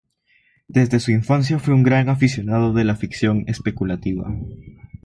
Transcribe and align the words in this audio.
Desde 0.67 0.99
su 0.99 1.11
infancia 1.11 1.59
fue 1.59 1.75
un 1.75 1.83
gran 1.83 2.09
aficionado 2.09 2.73
de 2.73 2.85
la 2.85 2.95
ficción 2.95 3.43
especulativa. 3.45 4.35